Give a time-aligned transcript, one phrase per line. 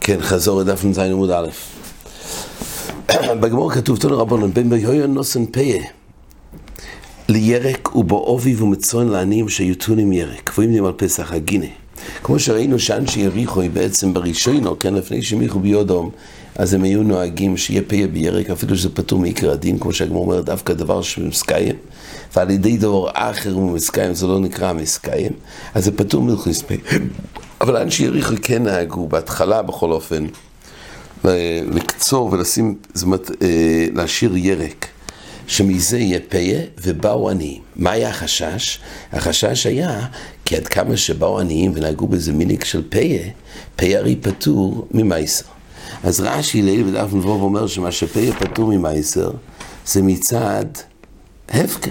[0.00, 1.48] כן, חזור לדף נ"ז עמוד א'.
[3.40, 5.82] בגמור כתוב, תנו רבונן, בין ביהויון נוסן פיה
[7.28, 11.66] לירק ובעובי ומצון לעניים שיותונים ירק, קבועים על פסח הגינה.
[12.22, 16.10] כמו שראינו שאנשי יריחו היא בעצם בראשונו, כן, לפני שהם יחו ביודום,
[16.56, 20.40] אז הם היו נוהגים שיהיה פיה בירק, אפילו שזה פטור מעיקר הדין, כמו שהגמור אומר,
[20.40, 21.76] דווקא דבר שמסקיים,
[22.34, 25.32] ועל ידי דבר אחר הוא מסקיים, זה לא נקרא מסקיים,
[25.74, 26.78] אז זה פטור מלכוס פיה.
[27.60, 30.26] אבל אנשי יריחו כן נהגו, בהתחלה בכל אופן,
[31.72, 34.86] לקצור ולשים, זאת אומרת, אה, להשאיר ירק.
[35.46, 37.60] שמזה יהיה פיה ובאו עניים.
[37.76, 38.78] מה היה החשש?
[39.12, 40.06] החשש היה
[40.44, 43.22] כי עד כמה שבאו עניים ונהגו בזה מיניק של פיה,
[43.76, 45.44] פיה הרי פטור ממייסר.
[46.04, 49.30] אז רש"י ליל בדף נבוב אומר שמה שפיה פטור ממייסר
[49.86, 50.64] זה מצד
[51.48, 51.90] הפקר.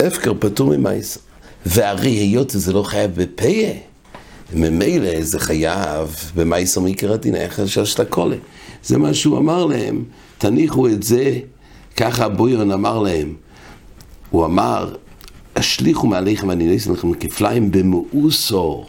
[0.00, 1.20] הפקר פטור ממייסר.
[1.66, 3.70] והרי היות זה לא חייב בפיה,
[4.52, 8.36] ממילא זה חייב במייסר מעיקר הדין, היה חשש של הקולה.
[8.84, 10.04] זה מה שהוא אמר להם,
[10.38, 11.38] תניחו את זה
[11.96, 13.34] ככה הבוירן אמר להם,
[14.30, 14.94] הוא אמר,
[15.56, 18.86] השליכו מעליכם אני אניס לכם כפליים במאוסור.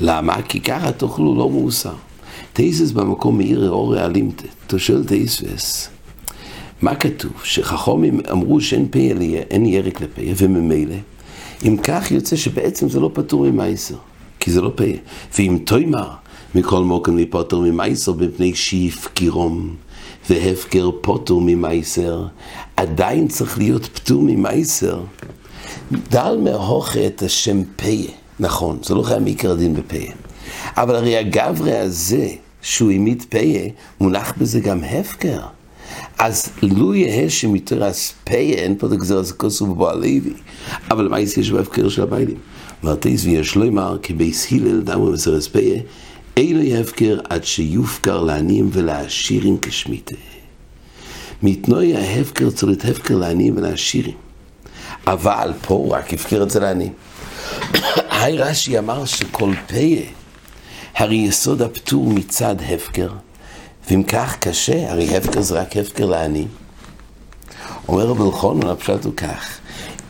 [0.00, 0.42] למה?
[0.42, 1.94] כי ככה תאכלו לא מאוסר.
[2.52, 5.88] תייסס במקום מאיר אורי אלימתא, תושל תייסס.
[6.82, 7.32] מה כתוב?
[7.44, 8.98] שחכומים אמרו שאין פה
[9.50, 10.96] אין ירק לפה, וממילא,
[11.66, 13.96] אם כך יוצא שבעצם זה לא פטור ממייסר,
[14.40, 14.84] כי זה לא פה.
[15.38, 16.08] ואם תוימר,
[16.54, 19.74] מכל מוקם להיפטר ממייסר בפני שיפקירום.
[20.30, 22.26] והפקר פוטור ממייסר,
[22.76, 25.00] עדיין צריך להיות פטור ממייסר.
[26.10, 30.12] דל מהוכה את השם פיה, נכון, זה לא חייב מעיקר הדין בפיה.
[30.76, 32.28] אבל הרי הגברי הזה,
[32.62, 33.68] שהוא העמיד פיה,
[34.00, 35.40] מונח בזה גם הפקר.
[36.18, 40.20] אז לו יהא שמתרס פיה, אין פה את הגזר הזה כוסו בבוא הלוי.
[40.90, 42.36] אבל מה יש בהפקר של הביילים?
[42.82, 45.80] מרתיס ויש לא אמר, כי בייס הלל דמו מסרס פיה,
[46.36, 50.16] אינו יפקר עד שיופקר לעניים ולעשירים כשמיתה.
[51.42, 54.14] מתנוי ההפקר צריך הפקר לעניים ולעשירים.
[55.06, 56.92] אבל פה הוא רק הפקר את זה לעניים.
[58.10, 60.02] היי רש"י אמר שכל פיה,
[60.94, 63.08] הרי יסוד הפטור מצד הפקר,
[63.88, 66.48] ואם כך קשה, הרי הפקר זה רק הפקר לעניים.
[67.88, 69.58] אומר רבי אלחונן, הפשט הוא כך,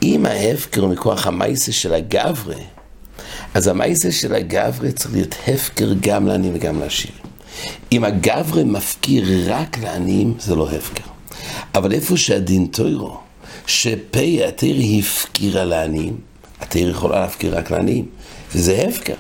[0.03, 2.57] אם ההפקר מכוח המייסה של הגברה,
[3.55, 7.19] אז המייסה של הגברה צריך להיות הפקר גם לעניים וגם לעשירים.
[7.93, 11.11] אם הגברה מפקיר רק לעניים, זה לא הפקר.
[11.75, 13.19] אבל איפה שהדין טוירו,
[13.67, 16.17] שפה התרא הפקירה לעניים,
[16.61, 18.07] התרא יכולה להפקיר רק לעניים,
[18.55, 19.15] וזה הפקר.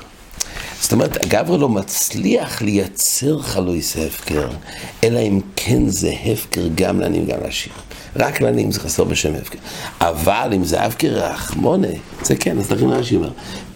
[0.81, 4.49] זאת אומרת, הגברה לא מצליח לייצר חלויס הפקר,
[5.05, 7.79] אלא אם כן זה הפקר גם לעניים וגם לעשירים.
[8.17, 9.59] רק לעניים זה חסר בשם הפקר.
[10.01, 11.89] אבל אם זה הפקר רחמונה,
[12.23, 13.31] זה כן, אז לכן רש"י אומר,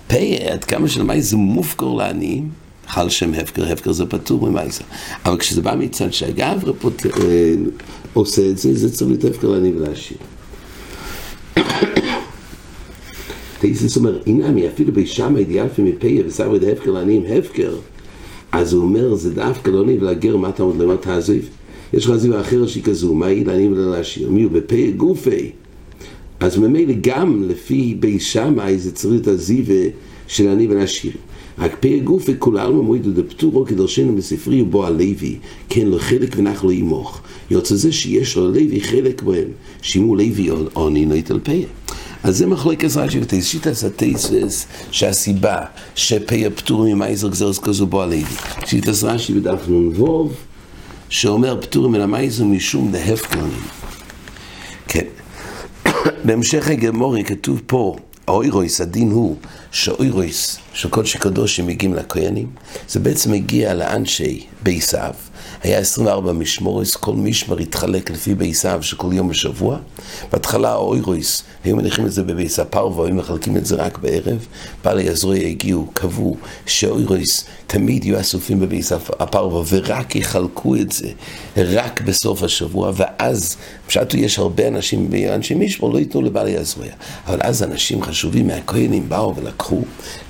[0.06, 0.16] פה,
[0.52, 2.48] עד כמה שלמי זה מופקר לעניים,
[2.88, 4.84] חל שם הפקר, הפקר זה פטור ממייסר.
[5.24, 7.06] אבל כשזה בא מצד שהגברה פות...
[7.06, 7.54] אה,
[8.12, 10.18] עושה את זה, זה צריך להיות הפקר לעניים ולעשיר.
[13.64, 17.76] תאיסס אומר, הנה אפילו בישמע אידיאלפי מפיה וסברי דהפקר לעניים הפקר,
[18.52, 21.48] אז הוא אומר, זה דווקא לא נהיה להגר מה אתה עוד למה תעזיב.
[21.92, 24.30] יש לך עזיבה אחרת שהיא כזו, מה היא לעניים ולעשיר?
[24.30, 25.50] מי הוא בפיה גופי?
[26.40, 29.90] אז ממילא גם לפי בי שמאי זה צריך להיות עזיבה
[30.26, 31.12] של עני ולעשיר.
[31.58, 35.38] רק פי גוף וכול עלמא מועידו דפטורו כדרשנו בספרי ובו הלוי,
[35.68, 37.20] כן לו חלק ונח לו ימוך.
[37.50, 39.48] יוצא זה שיש לו לוי חלק בהם,
[39.82, 41.66] שימו לוי עוני נויט על פיה.
[42.24, 45.58] אז זה מחלקת רש"י וטייס, שיטס הטייסס שהסיבה
[45.94, 48.24] שפיה פטור ממייזר גזרס כזו בו הלוי.
[48.66, 50.30] שיטס רש"י בדף נ"ו
[51.08, 53.62] שאומר פטור מן המייזר משום דהפקרנים.
[54.88, 55.04] כן.
[56.24, 57.96] בהמשך הגמורי כתוב פה,
[58.26, 59.36] האוירויס, הדין הוא
[59.70, 62.50] שהאוירויס של קודשי קדושים מגיעים לכהנים,
[62.88, 65.14] זה בעצם מגיע לאנשי ביסיו,
[65.62, 69.78] היה 24 משמורס, כל משמר התחלק לפי ביסיו של כל יום בשבוע.
[70.32, 74.46] בהתחלה האוירויס, היו מניחים את זה בביס הפרווה, היו מחלקים את זה רק בערב.
[74.84, 76.36] בעלי הזרועי הגיעו, קבעו
[76.66, 81.08] שאוירויס תמיד יהיו אסופים בביס הפרווה, ורק יחלקו את זה
[81.56, 86.90] רק בסוף השבוע, ואז, פשוט יש הרבה אנשים, אנשי משמור לא ייתנו לבעלי הזרועי.
[87.26, 89.82] אבל אז אנשים חשובים מהכהנים באו ולקחו,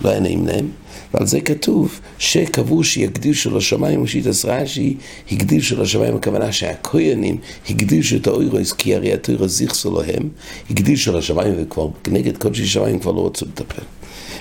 [0.03, 0.84] לא היה נעים להם.
[1.15, 4.97] ועל זה כתוב שקבעו שיקדישו לשמיים, ושיטס רש"י
[5.33, 7.37] הקדישו לשמיים, הכוונה שהכהנים
[7.69, 10.29] הקדישו את האוירוס, כי הרי התוירו זיכסו להם,
[10.71, 13.83] הקדישו לשמיים, וכבר נגד קודשי שמיים כבר לא רצו לטפל.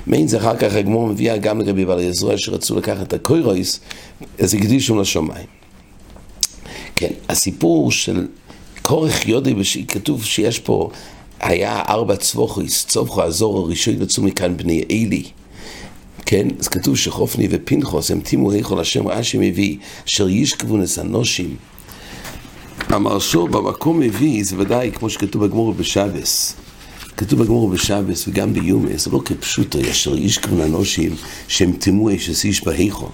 [0.08, 3.80] מעין זה אחר כך הגמור מביאה גם לגבי בעלי עזרוע שרצו לקחת את הקוירויס,
[4.40, 5.48] אז הקדישו לשמיים.
[6.96, 8.28] כן, הסיפור של
[8.82, 9.56] כורך יודי,
[9.88, 10.90] כתוב שיש פה
[11.40, 15.24] היה ארבע צבוכיס, צבוכו הזור הראשון יצאו מכאן בני אלי.
[16.26, 19.78] כן, אז כתוב שחופני ופנחוס הם טימו היכול השם רש"י מביא,
[20.08, 21.56] אשר ישכבו נס אנושים.
[22.90, 26.56] המרשו במקום מביא, זה ודאי כמו שכתוב בגמור בשבס.
[27.18, 31.16] כתוב בגמור בשבס וגם ביומי, זה לא כפשוטו, אשר ישכבו אנושים
[31.48, 33.10] שהם טימו אש איש בהיכול.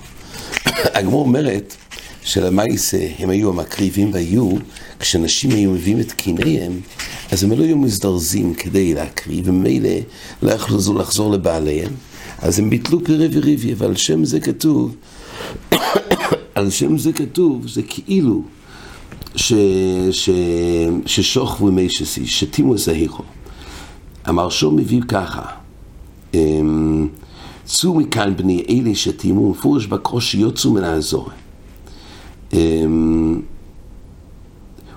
[0.95, 1.75] הגמור אומרת
[2.23, 4.51] שלמעשה הם היו המקריבים והיו,
[4.99, 6.79] כשנשים היו מביאים את קיניהם,
[7.31, 9.89] אז הם לא היו מזדרזים כדי להקריב, וממילא
[10.41, 11.91] לא יכלו לחזור לבעליהם,
[12.41, 14.95] אז הם ביטלו קרב וריבי, ועל שם זה כתוב,
[16.55, 18.43] על שם זה כתוב, זה כאילו
[19.35, 19.53] ש,
[20.11, 20.29] ש,
[21.05, 23.23] ששוכבו מי שסי, שתימו זהירו.
[24.25, 25.41] המרשום מביא ככה,
[26.33, 27.07] אמ,
[27.65, 31.29] צאו מכאן בני אלה שתימו, מפורש בקרוש שיוצאו מן האזור.
[32.53, 33.41] אמ,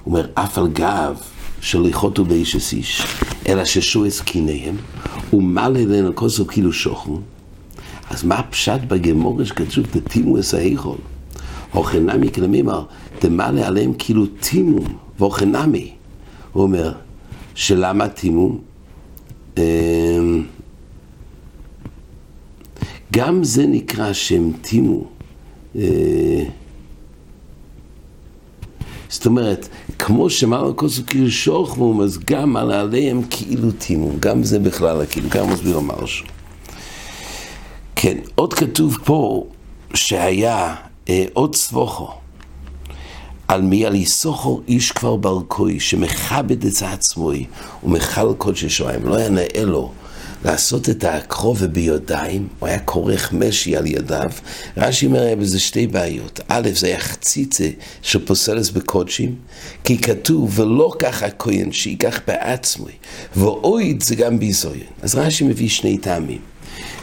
[0.04, 1.16] הוא אומר, אף על גב
[1.60, 3.02] של איכותו באיש איש,
[3.48, 4.76] אלא ששועס קיניהם,
[5.32, 7.20] ומלא אלינו כוסו כאילו שוכנו.
[8.10, 10.98] אז מה הפשט בגמורה שכתוב, תתימו את האיכול?
[11.72, 12.84] הוכנמי כלמימר,
[13.18, 14.80] תמלא עליהם כאילו תימו,
[15.18, 15.92] והוכנמי.
[16.52, 16.92] הוא אומר,
[17.54, 18.58] שלמה תימו?
[19.58, 19.62] אמ,
[23.12, 25.04] גם זה נקרא שהם תימו.
[29.12, 29.68] זאת אומרת,
[29.98, 34.10] כמו שמעל הכוס הוא כאילו שוכבום, אז גם על עליהם כאילו תימו.
[34.20, 36.24] גם זה בכלל, כאילו, גם מסביר המרשו.
[37.96, 39.46] כן, עוד כתוב פה
[39.94, 40.74] שהיה
[41.08, 42.10] אה, עוד סבוכו.
[43.48, 47.46] על מי על יסוכו איש כבר ברכוי, שמכבד את עצמוי
[47.84, 49.06] ומכל קודשי שועיים.
[49.06, 49.92] לא היה נאה לו
[50.44, 54.30] לעשות את הקרוב ביודיים, הוא היה כורך משי על ידיו.
[54.76, 56.40] רש"י אומר, היה בזה שתי בעיות.
[56.48, 57.68] א', זה היה חציצה
[58.02, 59.34] שפוסלס בקודשים,
[59.84, 62.92] כי כתוב, ולא ככה כהן שייקח בעצמי,
[63.36, 64.86] ואויד זה גם ביזוין.
[65.02, 66.51] אז רש"י מביא שני טעמים.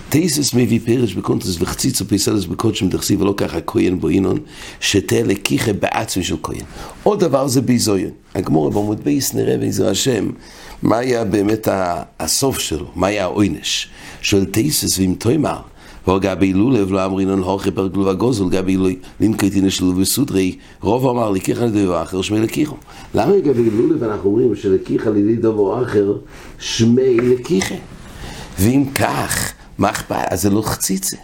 [0.10, 4.38] טייסס מביא פרש בקונטרס וחציצו פייסלס בקודשם דכסי ולא ככה כהן בו אינון
[4.80, 6.62] שתה לקיחה בעצמי של כהן.
[7.04, 8.10] עוד דבר זה ביזוין.
[8.36, 10.30] הגמור בעמוד בייס נראה בעזר השם
[10.82, 11.68] מה היה באמת
[12.20, 13.90] הסוף שלו, מה היה העונש.
[14.22, 15.58] שואל טייסס ואם תוימר
[16.08, 18.78] וגבי לולב לא אמרינון הוכי פרגלו וגוזל גבי
[19.20, 22.76] לינקייטין לשלוב וסודרי רוב אמר לקיחה לידי דבר אחר שמי לקיחו
[23.16, 26.14] למה לגבי לולב אנחנו אומרים שלקיחה לידי דבר אחר
[26.60, 27.76] שמי לקיחה
[28.60, 30.26] ואם כך מה אכפת?
[30.30, 31.18] אז זה לא חציצה.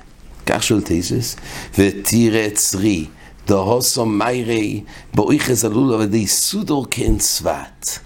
[0.45, 1.35] כך שואל תזס,
[1.77, 3.05] ותראה צרי,
[3.47, 7.99] דהוסו מיירי, באויכס הלולב עדי סודור כן צוות.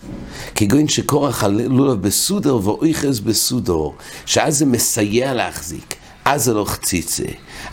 [0.56, 5.96] כגון שקורח הלולב בסודר ואויכס בסודור, שאז זה מסייע להחזיק,
[6.32, 7.24] אז זה לא חציצה.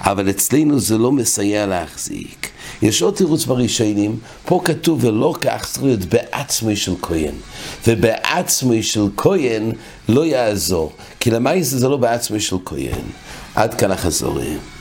[0.01, 2.51] אבל אצלנו זה לא מסייע להחזיק.
[2.83, 7.35] יש עוד תירוץ בראשונים, פה כתוב ולא כך צריך להיות בעצמי של כהן.
[7.87, 9.73] ובעצמי של כהן
[10.09, 13.05] לא יעזור, כי למעשה זה לא בעצמי של כהן.
[13.55, 14.76] עד כאן החזורים.